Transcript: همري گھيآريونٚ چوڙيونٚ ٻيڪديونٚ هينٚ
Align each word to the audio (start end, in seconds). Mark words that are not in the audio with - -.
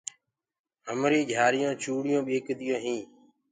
همري 0.87 1.19
گھيآريونٚ 1.29 1.79
چوڙيونٚ 1.83 2.25
ٻيڪديونٚ 2.27 2.83
هينٚ 2.85 3.05